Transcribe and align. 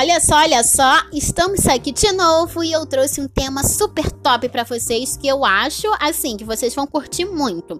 Olha 0.00 0.18
só, 0.18 0.36
olha 0.36 0.64
só, 0.64 1.02
estamos 1.12 1.66
aqui 1.66 1.92
de 1.92 2.10
novo 2.12 2.64
e 2.64 2.72
eu 2.72 2.86
trouxe 2.86 3.20
um 3.20 3.28
tema 3.28 3.62
super 3.62 4.10
top 4.10 4.48
para 4.48 4.64
vocês 4.64 5.14
que 5.14 5.28
eu 5.28 5.44
acho 5.44 5.86
assim 6.00 6.38
que 6.38 6.44
vocês 6.44 6.74
vão 6.74 6.86
curtir 6.86 7.26
muito. 7.26 7.78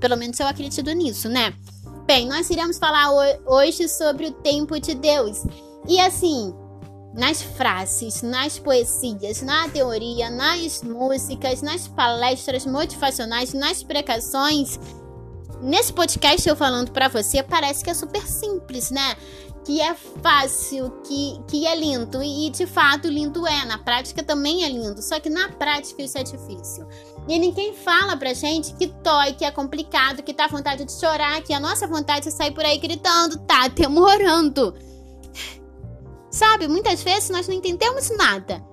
Pelo 0.00 0.16
menos 0.16 0.40
eu 0.40 0.48
acredito 0.48 0.90
nisso, 0.90 1.28
né? 1.28 1.54
Bem, 2.08 2.26
nós 2.26 2.50
iremos 2.50 2.76
falar 2.76 3.12
hoje 3.46 3.88
sobre 3.88 4.26
o 4.26 4.32
tempo 4.32 4.80
de 4.80 4.96
Deus. 4.96 5.44
E 5.86 6.00
assim, 6.00 6.52
nas 7.14 7.40
frases, 7.40 8.20
nas 8.20 8.58
poesias, 8.58 9.40
na 9.40 9.68
teoria, 9.68 10.28
nas 10.28 10.82
músicas, 10.82 11.62
nas 11.62 11.86
palestras 11.86 12.66
motivacionais, 12.66 13.54
nas 13.54 13.80
pregações, 13.80 14.76
nesse 15.60 15.92
podcast 15.92 16.48
eu 16.48 16.56
falando 16.56 16.90
para 16.90 17.08
você, 17.08 17.42
parece 17.42 17.84
que 17.84 17.90
é 17.90 17.94
super 17.94 18.26
simples, 18.26 18.90
né? 18.90 19.16
Que 19.64 19.80
é 19.80 19.94
fácil, 19.94 20.90
que, 21.04 21.38
que 21.46 21.66
é 21.66 21.74
lindo. 21.76 22.22
E 22.22 22.50
de 22.50 22.66
fato, 22.66 23.08
lindo 23.08 23.46
é. 23.46 23.64
Na 23.66 23.78
prática 23.78 24.22
também 24.22 24.64
é 24.64 24.68
lindo. 24.68 25.02
Só 25.02 25.20
que 25.20 25.28
na 25.28 25.50
prática 25.50 26.02
isso 26.02 26.16
é 26.16 26.22
difícil. 26.22 26.86
E 27.28 27.38
ninguém 27.38 27.74
fala 27.74 28.16
pra 28.16 28.32
gente 28.32 28.72
que 28.74 28.86
dói, 28.86 29.34
que 29.34 29.44
é 29.44 29.50
complicado, 29.50 30.22
que 30.22 30.32
tá 30.32 30.46
vontade 30.46 30.84
de 30.84 30.92
chorar, 30.92 31.42
que 31.42 31.52
a 31.52 31.60
nossa 31.60 31.86
vontade 31.86 32.28
é 32.28 32.30
sair 32.30 32.52
por 32.52 32.64
aí 32.64 32.78
gritando, 32.78 33.38
tá 33.40 33.68
demorando. 33.68 34.74
Sabe, 36.30 36.68
muitas 36.68 37.02
vezes 37.02 37.28
nós 37.28 37.46
não 37.46 37.54
entendemos 37.54 38.08
nada. 38.16 38.69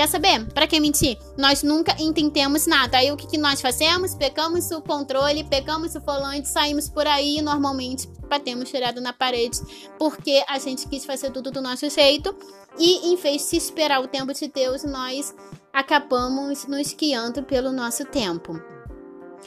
Quer 0.00 0.08
saber? 0.08 0.46
Para 0.54 0.66
que 0.66 0.80
mentir? 0.80 1.18
Nós 1.36 1.62
nunca 1.62 1.94
entendemos 1.98 2.66
nada. 2.66 2.96
Aí 2.96 3.12
o 3.12 3.18
que, 3.18 3.26
que 3.26 3.36
nós 3.36 3.60
fazemos? 3.60 4.14
Pegamos 4.14 4.70
o 4.70 4.80
controle, 4.80 5.44
pegamos 5.44 5.94
o 5.94 6.00
volante, 6.00 6.48
saímos 6.48 6.88
por 6.88 7.06
aí 7.06 7.36
e 7.36 7.42
normalmente 7.42 8.08
batemos 8.26 8.70
tirado 8.70 8.98
na 8.98 9.12
parede 9.12 9.60
porque 9.98 10.42
a 10.48 10.58
gente 10.58 10.88
quis 10.88 11.04
fazer 11.04 11.30
tudo 11.32 11.50
do 11.50 11.60
nosso 11.60 11.86
jeito 11.90 12.34
e 12.78 13.12
em 13.12 13.16
vez 13.16 13.50
de 13.50 13.58
esperar 13.58 14.00
o 14.00 14.08
tempo 14.08 14.32
de 14.32 14.48
Deus, 14.48 14.84
nós 14.84 15.34
acabamos 15.70 16.66
nos 16.66 16.94
guiando 16.94 17.42
pelo 17.42 17.70
nosso 17.70 18.06
tempo. 18.06 18.58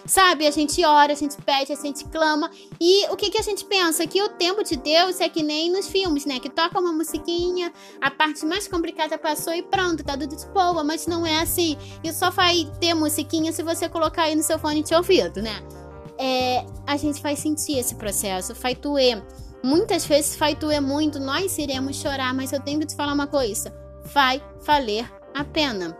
Sabe? 0.05 0.45
A 0.45 0.51
gente 0.51 0.83
ora, 0.83 1.13
a 1.13 1.15
gente 1.15 1.37
pede, 1.37 1.71
a 1.71 1.75
gente 1.75 2.05
clama. 2.05 2.49
E 2.79 3.07
o 3.09 3.15
que, 3.15 3.29
que 3.29 3.37
a 3.37 3.41
gente 3.41 3.63
pensa? 3.65 4.05
Que 4.05 4.21
o 4.21 4.29
tempo 4.29 4.63
de 4.63 4.75
Deus 4.75 5.19
é 5.21 5.29
que 5.29 5.41
nem 5.41 5.71
nos 5.71 5.87
filmes, 5.87 6.25
né? 6.25 6.39
Que 6.39 6.49
toca 6.49 6.79
uma 6.79 6.91
musiquinha, 6.91 7.71
a 8.01 8.11
parte 8.11 8.45
mais 8.45 8.67
complicada 8.67 9.17
passou 9.17 9.53
e 9.53 9.63
pronto, 9.63 10.03
tá 10.03 10.17
tudo 10.17 10.35
de 10.35 10.45
boa. 10.47 10.83
Mas 10.83 11.07
não 11.07 11.25
é 11.25 11.39
assim. 11.39 11.77
E 12.03 12.11
só 12.11 12.29
vai 12.29 12.69
ter 12.79 12.93
musiquinha 12.93 13.51
se 13.51 13.63
você 13.63 13.87
colocar 13.87 14.23
aí 14.23 14.35
no 14.35 14.43
seu 14.43 14.59
fone 14.59 14.83
de 14.83 14.93
ouvido, 14.93 15.41
né? 15.41 15.63
É, 16.17 16.65
a 16.85 16.97
gente 16.97 17.21
vai 17.21 17.35
sentir 17.35 17.77
esse 17.77 17.95
processo, 17.95 18.53
vai 18.53 18.75
doer. 18.75 19.23
Muitas 19.63 20.05
vezes 20.05 20.35
vai 20.35 20.53
doer 20.53 20.81
muito, 20.81 21.19
nós 21.19 21.57
iremos 21.57 21.95
chorar, 21.95 22.33
mas 22.33 22.51
eu 22.51 22.59
tenho 22.59 22.81
que 22.81 22.87
te 22.87 22.95
falar 22.95 23.13
uma 23.13 23.27
coisa: 23.27 23.73
vai 24.13 24.43
valer 24.65 25.09
a 25.33 25.43
pena 25.43 25.97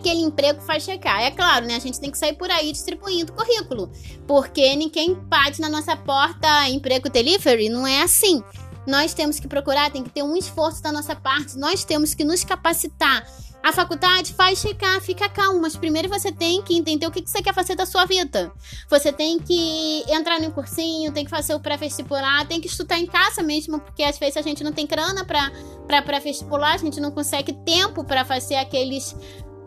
aquele 0.00 0.20
emprego 0.20 0.60
faz 0.62 0.82
checar. 0.82 1.20
É 1.20 1.30
claro, 1.30 1.66
né? 1.66 1.76
A 1.76 1.78
gente 1.78 2.00
tem 2.00 2.10
que 2.10 2.18
sair 2.18 2.32
por 2.32 2.50
aí 2.50 2.72
distribuindo 2.72 3.32
currículo, 3.32 3.92
porque 4.26 4.74
ninguém 4.74 5.14
bate 5.14 5.60
na 5.60 5.68
nossa 5.68 5.94
porta 5.96 6.68
emprego 6.68 7.08
delivery, 7.08 7.68
não 7.68 7.86
é 7.86 8.02
assim. 8.02 8.42
Nós 8.86 9.14
temos 9.14 9.38
que 9.38 9.46
procurar, 9.46 9.90
tem 9.90 10.02
que 10.02 10.10
ter 10.10 10.22
um 10.22 10.36
esforço 10.36 10.82
da 10.82 10.90
nossa 10.90 11.14
parte, 11.14 11.56
nós 11.58 11.84
temos 11.84 12.14
que 12.14 12.24
nos 12.24 12.42
capacitar. 12.42 13.24
A 13.62 13.74
faculdade 13.74 14.32
faz 14.32 14.58
checar, 14.58 14.98
fica 15.02 15.28
calmo, 15.28 15.60
mas 15.60 15.76
primeiro 15.76 16.08
você 16.08 16.32
tem 16.32 16.62
que 16.62 16.74
entender 16.74 17.06
o 17.06 17.10
que 17.10 17.20
você 17.20 17.42
quer 17.42 17.52
fazer 17.52 17.76
da 17.76 17.84
sua 17.84 18.06
vida. 18.06 18.50
Você 18.88 19.12
tem 19.12 19.38
que 19.38 20.02
entrar 20.08 20.40
no 20.40 20.50
cursinho, 20.50 21.12
tem 21.12 21.24
que 21.24 21.30
fazer 21.30 21.54
o 21.54 21.60
pré-vestibular, 21.60 22.48
tem 22.48 22.58
que 22.58 22.68
estudar 22.68 22.98
em 22.98 23.06
casa 23.06 23.42
mesmo, 23.42 23.78
porque 23.78 24.02
às 24.02 24.18
vezes 24.18 24.38
a 24.38 24.42
gente 24.42 24.64
não 24.64 24.72
tem 24.72 24.86
grana 24.86 25.26
para 25.26 26.02
pré-vestibular, 26.02 26.72
a 26.72 26.78
gente 26.78 27.00
não 27.00 27.10
consegue 27.10 27.52
tempo 27.52 28.02
para 28.02 28.24
fazer 28.24 28.56
aqueles 28.56 29.14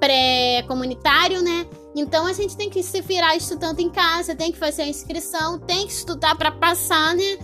pré-comunitário, 0.03 1.41
né? 1.41 1.65
Então 1.95 2.25
a 2.25 2.33
gente 2.33 2.57
tem 2.57 2.69
que 2.69 2.83
se 2.83 2.99
virar 2.99 3.37
estudando 3.37 3.79
em 3.79 3.89
casa, 3.89 4.35
tem 4.35 4.51
que 4.51 4.57
fazer 4.57 4.81
a 4.81 4.87
inscrição, 4.87 5.57
tem 5.59 5.87
que 5.87 5.93
estudar 5.93 6.35
para 6.35 6.51
passar, 6.51 7.15
né? 7.15 7.37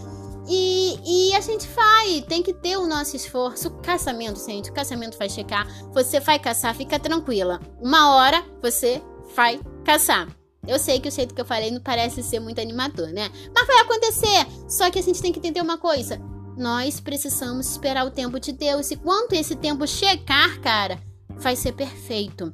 E, 0.46 1.00
e, 1.06 1.36
a 1.36 1.40
gente 1.40 1.68
vai, 1.70 2.22
tem 2.28 2.44
que 2.44 2.54
ter 2.54 2.76
o 2.76 2.86
nosso 2.86 3.16
esforço. 3.16 3.70
Caçamento, 3.82 4.44
gente, 4.44 4.72
o 4.72 4.74
caçamento 4.74 5.18
vai 5.18 5.30
checar. 5.30 5.66
Você 5.94 6.20
vai 6.20 6.38
caçar, 6.38 6.76
fica 6.76 7.00
tranquila. 7.00 7.62
Uma 7.80 8.16
hora 8.16 8.44
você 8.62 9.02
vai 9.36 9.62
caçar. 9.86 10.28
Eu 10.68 10.80
sei 10.80 11.00
que 11.00 11.08
o 11.08 11.12
jeito 11.12 11.34
que 11.34 11.40
eu 11.40 11.46
falei 11.46 11.72
não 11.72 11.80
parece 11.80 12.22
ser 12.24 12.40
muito 12.40 12.60
animador, 12.60 13.08
né? 13.10 13.30
Mas 13.56 13.68
vai 13.68 13.78
acontecer. 13.78 14.48
Só 14.68 14.90
que 14.90 15.00
a 15.00 15.04
gente 15.04 15.22
tem 15.22 15.32
que 15.32 15.40
entender 15.40 15.62
uma 15.62 15.78
coisa. 15.78 16.20
Nós 16.58 17.00
precisamos 17.00 17.70
esperar 17.70 18.06
o 18.06 18.12
tempo 18.12 18.38
de 18.40 18.52
Deus. 18.52 18.92
E 18.92 18.98
quando 18.98 19.34
esse 19.34 19.56
tempo 19.56 19.88
chegar, 19.88 20.60
cara, 20.60 21.00
vai 21.40 21.56
ser 21.56 21.74
perfeito. 21.74 22.54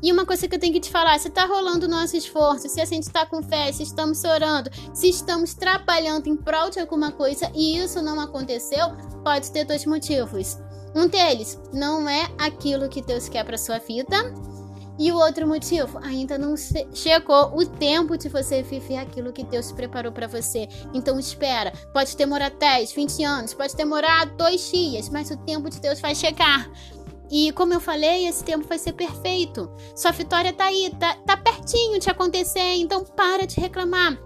E 0.00 0.12
uma 0.12 0.24
coisa 0.24 0.46
que 0.46 0.54
eu 0.54 0.60
tenho 0.60 0.72
que 0.72 0.80
te 0.80 0.90
falar, 0.90 1.18
se 1.18 1.28
tá 1.28 1.44
rolando 1.44 1.86
o 1.86 1.88
nosso 1.88 2.16
esforço, 2.16 2.68
se 2.68 2.80
a 2.80 2.84
gente 2.84 3.10
tá 3.10 3.26
com 3.26 3.42
fé, 3.42 3.72
se 3.72 3.82
estamos 3.82 4.22
orando, 4.22 4.70
se 4.94 5.08
estamos 5.08 5.54
trabalhando 5.54 6.28
em 6.28 6.36
prol 6.36 6.70
de 6.70 6.78
alguma 6.78 7.10
coisa 7.10 7.50
e 7.52 7.78
isso 7.78 8.00
não 8.00 8.20
aconteceu, 8.20 8.92
pode 9.24 9.50
ter 9.50 9.64
dois 9.64 9.84
motivos. 9.84 10.56
Um 10.94 11.08
deles 11.08 11.58
não 11.72 12.08
é 12.08 12.28
aquilo 12.38 12.88
que 12.88 13.02
Deus 13.02 13.28
quer 13.28 13.44
para 13.44 13.58
sua 13.58 13.78
vida. 13.78 14.16
E 14.98 15.12
o 15.12 15.16
outro 15.16 15.46
motivo, 15.46 15.96
ainda 16.02 16.36
não 16.36 16.56
chegou 16.92 17.56
o 17.56 17.64
tempo 17.64 18.18
de 18.18 18.28
você 18.28 18.62
viver 18.62 18.96
aquilo 18.96 19.32
que 19.32 19.44
Deus 19.44 19.70
preparou 19.70 20.10
para 20.10 20.26
você. 20.26 20.68
Então 20.92 21.20
espera. 21.20 21.72
Pode 21.92 22.16
demorar 22.16 22.50
10, 22.50 22.92
20 22.92 23.22
anos, 23.22 23.54
pode 23.54 23.76
demorar 23.76 24.26
dois 24.36 24.68
dias, 24.72 25.08
mas 25.08 25.30
o 25.30 25.36
tempo 25.36 25.70
de 25.70 25.80
Deus 25.80 26.00
vai 26.00 26.16
chegar. 26.16 26.68
E 27.30 27.52
como 27.52 27.74
eu 27.74 27.80
falei, 27.80 28.26
esse 28.26 28.42
tempo 28.42 28.66
vai 28.66 28.78
ser 28.78 28.92
perfeito. 28.92 29.70
Sua 29.94 30.10
vitória 30.10 30.52
tá 30.52 30.64
aí, 30.64 30.90
tá, 30.98 31.14
tá 31.26 31.36
pertinho 31.36 31.98
de 31.98 32.10
acontecer, 32.10 32.76
então 32.76 33.04
para 33.04 33.46
de 33.46 33.60
reclamar. 33.60 34.18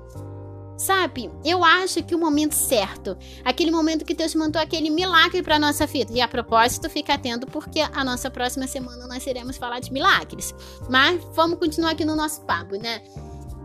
Sabe, 0.76 1.30
eu 1.44 1.64
acho 1.64 2.02
que 2.02 2.14
o 2.14 2.18
momento 2.18 2.54
certo, 2.54 3.16
aquele 3.44 3.70
momento 3.70 4.04
que 4.04 4.14
Deus 4.14 4.34
mandou 4.34 4.60
aquele 4.60 4.90
milagre 4.90 5.40
para 5.40 5.58
nossa 5.58 5.86
vida. 5.86 6.12
E 6.12 6.20
a 6.20 6.26
propósito, 6.26 6.90
fica 6.90 7.14
atento 7.14 7.46
porque 7.46 7.80
a 7.80 8.04
nossa 8.04 8.28
próxima 8.30 8.66
semana 8.66 9.06
nós 9.06 9.24
iremos 9.24 9.56
falar 9.56 9.78
de 9.78 9.92
milagres. 9.92 10.52
Mas 10.90 11.22
vamos 11.34 11.58
continuar 11.58 11.92
aqui 11.92 12.04
no 12.04 12.16
nosso 12.16 12.40
papo, 12.42 12.74
né? 12.76 13.00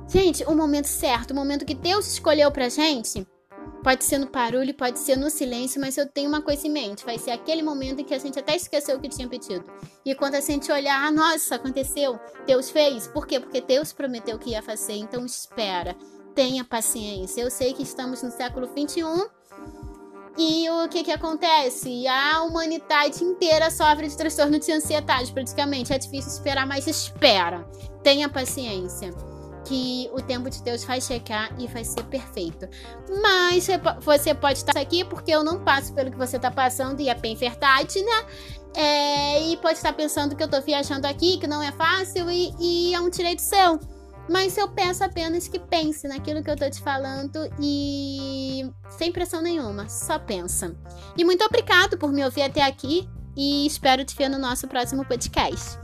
Gente, 0.07 0.43
o 0.43 0.55
momento 0.55 0.85
certo, 0.85 1.31
o 1.31 1.35
momento 1.35 1.65
que 1.65 1.73
Deus 1.73 2.07
escolheu 2.07 2.51
pra 2.51 2.69
gente, 2.69 3.25
Pode 3.87 4.03
ser 4.03 4.17
no 4.17 4.29
barulho, 4.29 4.73
pode 4.73 4.99
ser 4.99 5.15
no 5.15 5.29
silêncio, 5.29 5.79
mas 5.79 5.97
eu 5.97 6.05
tenho 6.05 6.27
uma 6.27 6.41
coisa 6.41 6.67
em 6.67 6.69
mente. 6.69 7.05
Vai 7.05 7.17
ser 7.17 7.31
aquele 7.31 7.63
momento 7.63 8.01
em 8.01 8.03
que 8.03 8.13
a 8.13 8.17
gente 8.17 8.37
até 8.37 8.53
esqueceu 8.53 8.97
o 8.97 8.99
que 8.99 9.07
tinha 9.07 9.29
pedido. 9.29 9.63
E 10.03 10.13
quando 10.13 10.35
a 10.35 10.41
gente 10.41 10.69
olhar, 10.69 11.07
ah, 11.07 11.09
nossa, 11.09 11.55
aconteceu, 11.55 12.19
Deus 12.45 12.69
fez. 12.69 13.07
Por 13.07 13.25
quê? 13.25 13.39
Porque 13.39 13.61
Deus 13.61 13.93
prometeu 13.93 14.37
que 14.37 14.49
ia 14.49 14.61
fazer. 14.61 14.95
Então 14.95 15.25
espera, 15.25 15.95
tenha 16.35 16.65
paciência. 16.65 17.39
Eu 17.39 17.49
sei 17.49 17.73
que 17.73 17.81
estamos 17.81 18.21
no 18.21 18.29
século 18.29 18.67
21 18.75 19.25
e 20.37 20.69
o 20.69 20.89
que 20.89 21.05
que 21.05 21.11
acontece? 21.13 22.05
A 22.09 22.43
humanidade 22.43 23.23
inteira 23.23 23.71
sofre 23.71 24.09
de 24.09 24.17
transtorno 24.17 24.59
de 24.59 24.69
ansiedade, 24.69 25.31
praticamente. 25.31 25.93
É 25.93 25.97
difícil 25.97 26.33
esperar, 26.33 26.67
mas 26.67 26.87
espera. 26.87 27.65
Tenha 28.03 28.27
paciência 28.27 29.15
que 29.67 30.09
o 30.13 30.21
tempo 30.21 30.49
de 30.49 30.61
Deus 30.63 30.83
vai 30.83 31.01
chegar 31.01 31.51
e 31.59 31.67
vai 31.67 31.83
ser 31.83 32.03
perfeito. 32.05 32.67
Mas 33.21 33.67
você 34.01 34.33
pode 34.33 34.59
estar 34.59 34.79
aqui 34.79 35.03
porque 35.03 35.31
eu 35.31 35.43
não 35.43 35.63
passo 35.63 35.93
pelo 35.93 36.09
que 36.09 36.17
você 36.17 36.37
está 36.37 36.49
passando 36.49 37.01
e 37.01 37.09
é 37.09 37.15
bem 37.15 37.35
verdade, 37.35 38.01
né? 38.01 38.25
É, 38.75 39.41
e 39.43 39.57
pode 39.57 39.77
estar 39.77 39.93
pensando 39.93 40.35
que 40.35 40.43
eu 40.43 40.45
estou 40.45 40.61
viajando 40.61 41.07
aqui, 41.07 41.37
que 41.37 41.47
não 41.47 41.61
é 41.61 41.71
fácil 41.71 42.29
e, 42.29 42.53
e 42.59 42.93
é 42.93 42.99
um 42.99 43.09
direito 43.09 43.41
seu. 43.41 43.79
Mas 44.29 44.57
eu 44.57 44.67
peço 44.69 45.03
apenas 45.03 45.47
que 45.47 45.57
pense 45.57 46.07
naquilo 46.07 46.43
que 46.43 46.49
eu 46.49 46.53
estou 46.53 46.69
te 46.69 46.81
falando 46.81 47.49
e 47.59 48.69
sem 48.89 49.11
pressão 49.11 49.41
nenhuma, 49.41 49.87
só 49.89 50.19
pensa. 50.19 50.75
E 51.17 51.23
muito 51.23 51.43
obrigado 51.43 51.97
por 51.97 52.11
me 52.11 52.23
ouvir 52.23 52.43
até 52.43 52.61
aqui 52.61 53.09
e 53.35 53.65
espero 53.65 54.03
te 54.03 54.15
ver 54.15 54.29
no 54.29 54.37
nosso 54.37 54.67
próximo 54.67 55.05
podcast. 55.05 55.79